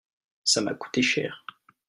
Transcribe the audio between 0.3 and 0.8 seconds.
ça m'a